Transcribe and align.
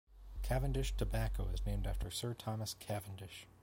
Cavendish 0.41 0.97
tobacco 0.97 1.49
is 1.53 1.63
named 1.63 1.85
after 1.85 2.09
Sir 2.09 2.33
Thomas 2.33 2.73
Cavendish. 2.73 3.45